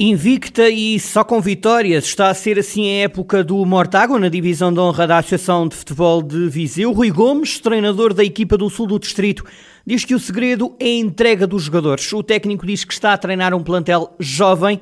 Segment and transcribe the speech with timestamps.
[0.00, 4.72] Invicta e só com vitórias, está a ser assim a época do Mortágua na divisão
[4.72, 6.92] de honra da Associação de Futebol de Viseu.
[6.92, 9.44] Rui Gomes, treinador da equipa do Sul do Distrito,
[9.84, 12.12] diz que o segredo é a entrega dos jogadores.
[12.12, 14.80] O técnico diz que está a treinar um plantel jovem,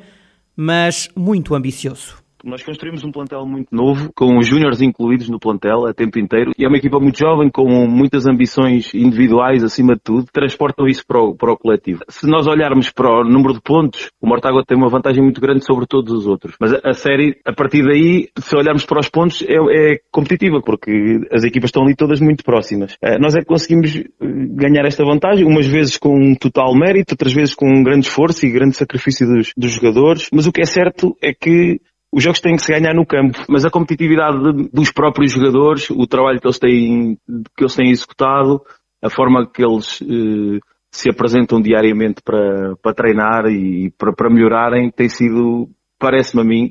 [0.54, 2.25] mas muito ambicioso.
[2.46, 6.52] Nós construímos um plantel muito novo, com os júniores incluídos no plantel a tempo inteiro,
[6.56, 11.04] e é uma equipa muito jovem, com muitas ambições individuais acima de tudo, transportam isso
[11.04, 12.04] para o, para o coletivo.
[12.08, 15.64] Se nós olharmos para o número de pontos, o Mortágua tem uma vantagem muito grande
[15.64, 16.54] sobre todos os outros.
[16.60, 20.60] Mas a, a série, a partir daí, se olharmos para os pontos, é, é, competitiva,
[20.64, 20.92] porque
[21.32, 22.92] as equipas estão ali todas muito próximas.
[23.02, 27.14] Uh, nós é que conseguimos eh, ganhar esta vantagem, umas vezes com um total mérito,
[27.14, 30.60] outras vezes com um grande esforço e grande sacrifício dos, dos jogadores, mas o que
[30.60, 31.80] é certo é que
[32.12, 34.38] os jogos têm que se ganhar no campo, mas a competitividade
[34.72, 37.18] dos próprios jogadores, o trabalho que eles têm,
[37.56, 38.62] que eles têm executado,
[39.02, 44.90] a forma que eles eh, se apresentam diariamente para, para treinar e para, para melhorarem,
[44.90, 46.70] tem sido, parece-me a mim,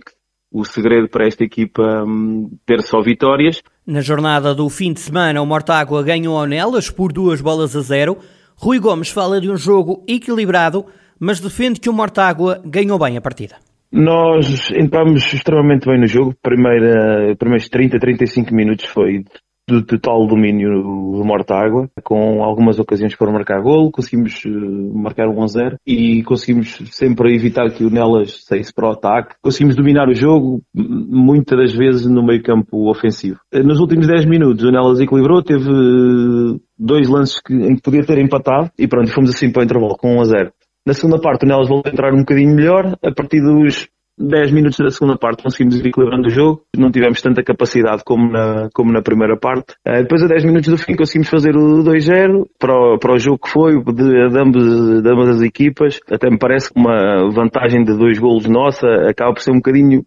[0.51, 3.61] o segredo para esta equipa hum, ter só vitórias.
[3.85, 7.81] Na jornada do fim de semana, o Mortágua ganhou ao Nelas por duas bolas a
[7.81, 8.17] zero.
[8.55, 10.85] Rui Gomes fala de um jogo equilibrado,
[11.19, 13.57] mas defende que o Mortágua ganhou bem a partida.
[13.91, 16.35] Nós entramos extremamente bem no jogo.
[16.41, 19.23] Primeira, primeiros 30, 35 minutos foi
[19.67, 24.49] de total domínio do Mortágua, com algumas ocasiões para marcar golo, conseguimos eh,
[24.93, 29.35] marcar um 1 0 e conseguimos sempre evitar que o Nelas saísse para o ataque.
[29.41, 33.39] Conseguimos dominar o jogo, muitas das vezes no meio campo ofensivo.
[33.51, 37.81] Eh, nos últimos 10 minutos o Nelas equilibrou, teve eh, dois lances que, em que
[37.81, 40.51] podia ter empatado e pronto, fomos assim para o intervalo com 1 a 0.
[40.85, 44.51] Na segunda parte o Nelas voltou a entrar um bocadinho melhor, a partir dos 10
[44.51, 48.69] minutos da segunda parte conseguimos ir equilibrando o jogo, não tivemos tanta capacidade como na,
[48.71, 49.73] como na primeira parte.
[49.85, 53.39] Uh, depois a 10 minutos do fim conseguimos fazer o 2-0 para, para o jogo
[53.39, 55.99] que foi, de, de, ambas, de ambas as equipas.
[56.09, 60.05] Até me parece que uma vantagem de dois golos nossa acaba por ser um bocadinho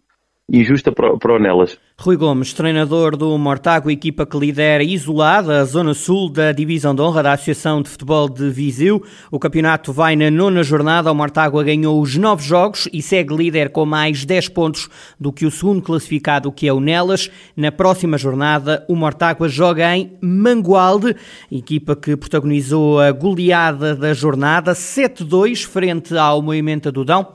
[0.51, 1.77] injusta para, para o Nelas.
[1.97, 7.01] Rui Gomes, treinador do Mortágua, equipa que lidera isolada a zona sul da Divisão de
[7.01, 9.03] Honra da Associação de Futebol de Viseu.
[9.29, 11.11] O campeonato vai na nona jornada.
[11.11, 14.89] O Mortágua ganhou os nove jogos e segue líder com mais 10 pontos
[15.19, 17.29] do que o segundo classificado, que é o Nelas.
[17.55, 21.15] Na próxima jornada, o Mortágua joga em Mangualde,
[21.51, 27.27] equipa que protagonizou a goleada da jornada 7-2 frente ao Movimento Dudão.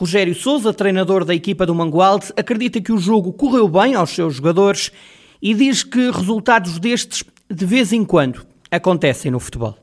[0.00, 4.36] Rogério Souza, treinador da equipa do Mangualde, acredita que o jogo correu bem aos seus
[4.36, 4.90] jogadores
[5.42, 9.76] e diz que resultados destes, de vez em quando, acontecem no futebol.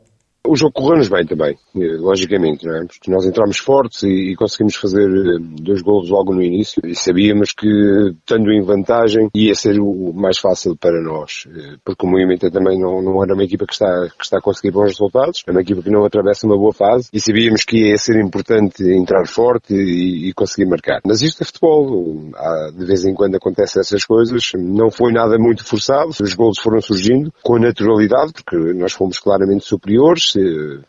[0.47, 2.85] O jogo correu-nos bem também, logicamente, não é?
[2.85, 6.95] Porque nós entramos fortes e, e, conseguimos fazer eh, dois golos logo no início e
[6.95, 11.47] sabíamos que, estando em vantagem, ia ser o mais fácil para nós.
[11.53, 14.41] Eh, porque o movimento também não, não era uma equipa que está, que está a
[14.41, 17.89] conseguir bons resultados, é uma equipa que não atravessa uma boa fase e sabíamos que
[17.89, 21.01] ia ser importante entrar forte e, e conseguir marcar.
[21.05, 25.37] Mas isto é futebol, há, de vez em quando acontecem essas coisas, não foi nada
[25.37, 30.36] muito forçado, os golos foram surgindo com naturalidade, porque nós fomos claramente superiores,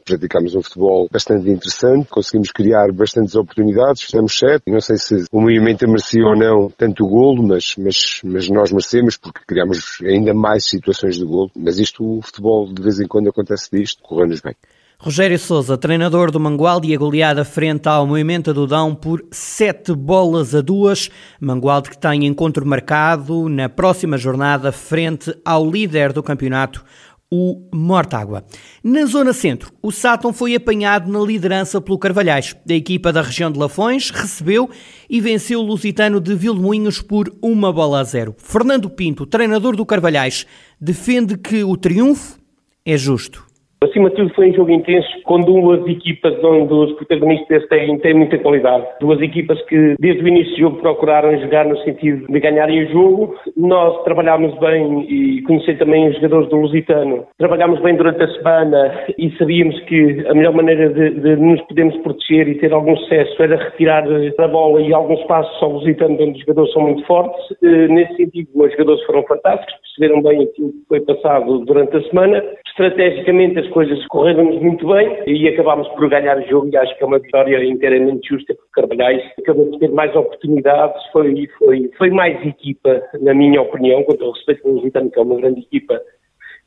[0.04, 5.40] praticámos um futebol bastante interessante, conseguimos criar bastantes oportunidades, fizemos sete, não sei se o
[5.40, 10.34] movimento merecia ou não tanto o golo, mas, mas, mas nós merecemos porque criámos ainda
[10.34, 14.40] mais situações de golo, mas isto, o futebol de vez em quando acontece disto, correu-nos
[14.40, 14.54] bem.
[15.00, 19.94] Rogério Souza, treinador do Mangualde e a goleada frente ao Movimento do Dão por sete
[19.94, 21.08] bolas a duas.
[21.40, 26.84] Mangualde que tem encontro marcado na próxima jornada frente ao líder do campeonato,
[27.30, 28.44] o Mortágua.
[28.82, 32.56] Na zona centro, o Sátão foi apanhado na liderança pelo Carvalhais.
[32.68, 34.70] A equipa da região de Lafões recebeu
[35.08, 38.34] e venceu o Lusitano de Vilmoinhos por uma bola a zero.
[38.38, 40.46] Fernando Pinto, treinador do Carvalhais,
[40.80, 42.38] defende que o triunfo
[42.84, 43.47] é justo.
[43.80, 48.14] Acima de tudo foi um jogo intenso, com duas equipas onde os protagonistas têm, têm
[48.14, 48.84] muita qualidade.
[49.00, 52.92] Duas equipas que desde o início do jogo procuraram jogar no sentido de ganharem o
[52.92, 53.36] jogo.
[53.56, 57.24] Nós trabalhámos bem e conheci também os jogadores do Lusitano.
[57.38, 61.96] Trabalhámos bem durante a semana e sabíamos que a melhor maneira de, de nos podermos
[61.98, 64.04] proteger e ter algum sucesso era retirar
[64.38, 67.56] a bola e alguns passos ao Lusitano onde os jogadores são muito fortes.
[67.62, 72.02] Eh, nesse sentido, os jogadores foram fantásticos, perceberam bem aquilo que foi passado durante a
[72.08, 72.42] semana.
[72.68, 77.02] Estrategicamente, as coisas correram-nos muito bem e acabámos por ganhar o jogo e acho que
[77.02, 82.10] é uma vitória inteiramente justa porque Carvalhais acabou por ter mais oportunidades, foi, foi, foi
[82.10, 86.00] mais equipa, na minha opinião, quanto ao respeito do Lusitano, que é uma grande equipa,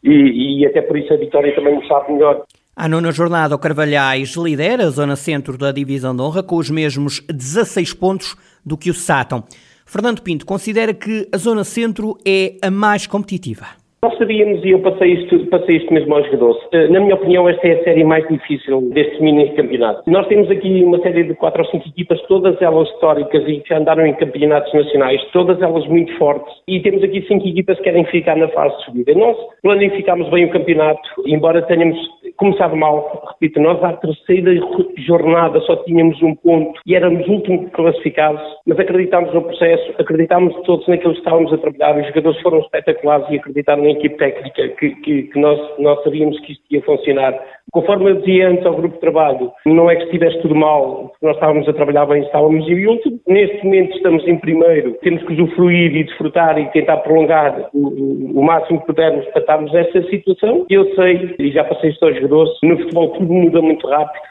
[0.03, 2.43] e, e, até por isso a vitória também nos sabe melhor.
[2.75, 6.69] A nona jornada, o Carvalhais lidera a zona centro da divisão de honra com os
[6.69, 8.35] mesmos 16 pontos
[8.65, 9.43] do que o Sátão.
[9.91, 13.65] Fernando Pinto considera que a zona centro é a mais competitiva.
[14.01, 17.47] Nós sabíamos, e eu passei isto, passei isto mesmo aos jogadores, eh, na minha opinião
[17.47, 20.09] esta é a série mais difícil deste mini campeonato.
[20.09, 23.73] Nós temos aqui uma série de quatro ou cinco equipas, todas elas históricas e que
[23.73, 28.05] andaram em campeonatos nacionais, todas elas muito fortes, e temos aqui cinco equipas que querem
[28.05, 29.13] ficar na fase de subida.
[29.13, 31.99] Nós planificámos bem o campeonato, embora tenhamos
[32.37, 34.51] começado mal, repito, nós à terceira
[34.97, 40.87] jornada só tínhamos um ponto e éramos últimos classificados, mas acreditámos no processo, acreditámos todos
[40.87, 45.23] naquilo que estávamos a trabalhar, os jogadores foram espetaculares e acreditaram equipe técnica que, que,
[45.23, 47.39] que nós, nós sabíamos que isto ia funcionar.
[47.71, 51.35] Conforme eu dizia antes ao grupo de trabalho, não é que estivesse tudo mal, nós
[51.35, 53.19] estávamos a trabalhar bem, estávamos em último.
[53.27, 58.43] Neste momento estamos em primeiro, temos que usufruir e desfrutar e tentar prolongar o, o
[58.43, 60.65] máximo que pudermos para estarmos nessa situação.
[60.69, 64.21] Eu sei, e já passei isto no futebol tudo muda muito rápido.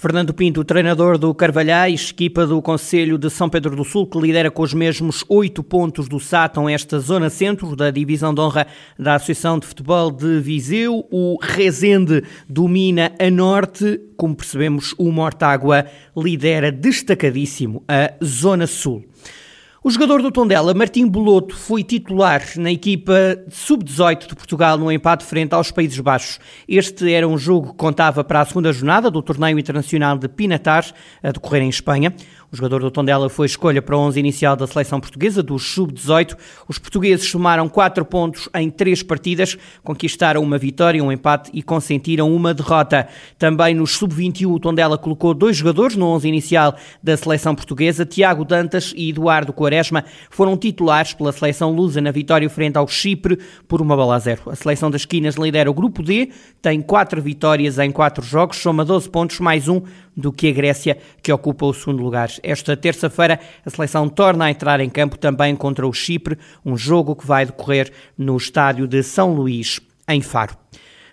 [0.00, 4.50] Fernando Pinto, treinador do Carvalhais, equipa do Conselho de São Pedro do Sul, que lidera
[4.50, 8.66] com os mesmos oito pontos do Sátão esta zona centro da divisão de honra
[8.98, 11.06] da Associação de Futebol de Viseu.
[11.10, 15.84] O Rezende domina a norte, como percebemos, o Mortágua
[16.16, 19.04] lidera destacadíssimo a zona sul.
[19.82, 25.24] O jogador do Tondela, Martim Boloto, foi titular na equipa sub-18 de Portugal no empate
[25.24, 26.38] frente aos Países Baixos.
[26.68, 30.92] Este era um jogo que contava para a segunda jornada do torneio internacional de Pinatar,
[31.22, 32.14] a decorrer em Espanha.
[32.52, 36.36] O jogador do Tondela foi escolha para o 11 inicial da seleção portuguesa, do sub-18.
[36.66, 42.34] Os portugueses somaram 4 pontos em 3 partidas, conquistaram uma vitória, um empate e consentiram
[42.34, 43.06] uma derrota.
[43.38, 48.04] Também no sub-21, o Tondela colocou dois jogadores no 11 inicial da seleção portuguesa.
[48.04, 53.38] Tiago Dantas e Eduardo Quaresma foram titulares pela seleção lusa na vitória frente ao Chipre
[53.68, 54.50] por uma bola a zero.
[54.50, 56.30] A seleção das esquinas lidera o grupo D,
[56.60, 59.82] tem 4 vitórias em 4 jogos, soma 12 pontos mais um
[60.16, 62.30] do que a Grécia, que ocupa o segundo lugar.
[62.42, 67.16] Esta terça-feira, a seleção torna a entrar em campo também contra o Chipre, um jogo
[67.16, 70.56] que vai decorrer no estádio de São Luís, em Faro.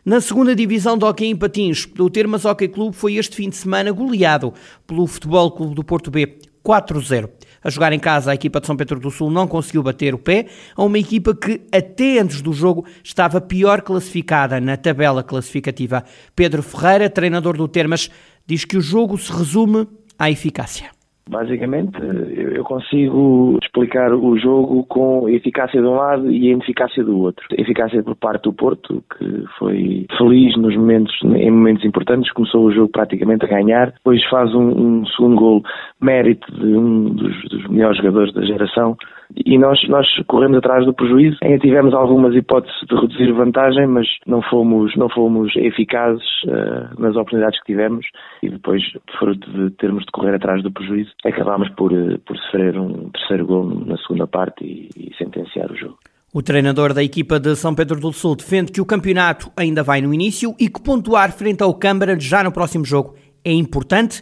[0.05, 3.57] Na segunda divisão de hockey em patins, o Termas Hockey Clube foi este fim de
[3.57, 4.53] semana goleado
[4.85, 7.29] pelo Futebol Clube do Porto B 4-0.
[7.63, 10.17] A jogar em casa, a equipa de São Pedro do Sul não conseguiu bater o
[10.17, 10.45] pé
[10.75, 16.03] a uma equipa que, até antes do jogo, estava pior classificada na tabela classificativa.
[16.35, 18.09] Pedro Ferreira, treinador do Termas,
[18.47, 20.89] diz que o jogo se resume à eficácia.
[21.29, 21.97] Basicamente,
[22.55, 27.45] eu consigo explicar o jogo com eficácia de um lado e ineficácia do outro.
[27.51, 32.71] Eficácia por parte do Porto, que foi feliz nos momentos, em momentos importantes, começou o
[32.71, 34.69] jogo praticamente a ganhar, depois faz um,
[35.01, 35.63] um segundo gol,
[35.99, 38.95] mérito de um dos, dos melhores jogadores da geração,
[39.35, 41.37] e nós, nós corremos atrás do prejuízo.
[41.43, 47.15] Ainda tivemos algumas hipóteses de reduzir vantagem, mas não fomos, não fomos eficazes uh, nas
[47.15, 48.05] oportunidades que tivemos
[48.41, 48.81] e depois,
[49.19, 53.45] fruto de termos de correr atrás do prejuízo, acabámos por, uh, por sofrer um terceiro
[53.45, 55.97] gol na segunda parte e, e sentenciar o jogo.
[56.33, 60.01] O treinador da equipa de São Pedro do Sul defende que o campeonato ainda vai
[60.01, 64.21] no início e que pontuar frente ao Câmara já no próximo jogo é importante,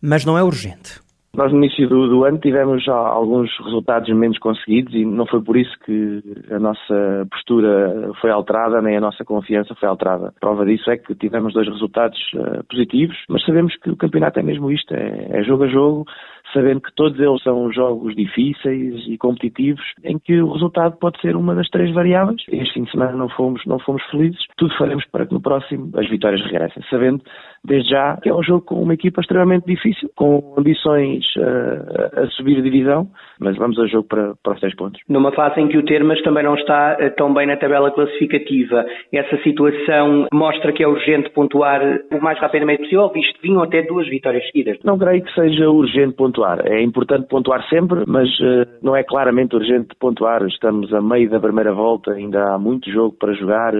[0.00, 1.05] mas não é urgente.
[1.36, 5.42] Nós no início do, do, ano tivemos já alguns resultados menos conseguidos e não foi
[5.42, 10.32] por isso que a nossa postura foi alterada, nem a nossa confiança foi alterada.
[10.40, 14.42] Prova disso é que tivemos dois resultados uh, positivos, mas sabemos que o campeonato é
[14.42, 16.06] mesmo isto, é, é jogo a jogo,
[16.52, 21.36] sabendo que todos eles são jogos difíceis e competitivos, em que o resultado pode ser
[21.36, 22.42] uma das três variáveis.
[22.48, 24.40] Este fim de semana não fomos, não fomos felizes.
[24.56, 27.22] Tudo faremos para que no próximo as vitórias regressem, sabendo
[27.64, 32.26] desde já que é um jogo com uma equipa extremamente difícil, com ambições uh, a
[32.30, 33.08] subir divisão,
[33.40, 35.00] mas vamos a jogo para, para os três pontos.
[35.08, 38.86] Numa fase em que o Termas também não está uh, tão bem na tabela classificativa,
[39.12, 41.80] essa situação mostra que é urgente pontuar
[42.12, 44.78] o mais rapidamente possível, visto que vinham até duas vitórias seguidas.
[44.84, 46.35] Não creio que seja urgente pontuar.
[46.64, 50.44] É importante pontuar sempre, mas uh, não é claramente urgente pontuar.
[50.46, 53.72] Estamos a meio da primeira volta, ainda há muito jogo para jogar.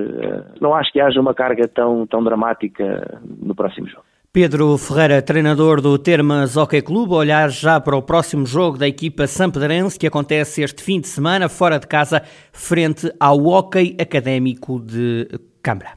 [0.61, 4.05] não acho que haja uma carga tão, tão dramática no próximo jogo.
[4.37, 9.27] Pedro Ferreira, treinador do Termas Hockey Clube, olhar já para o próximo jogo da equipa
[9.27, 12.21] sampedrense que acontece este fim de semana fora de casa
[12.53, 15.27] frente ao Hockey Académico de
[15.63, 15.96] Câmara.